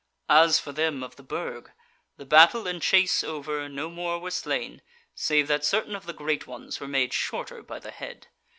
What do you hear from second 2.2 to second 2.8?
battle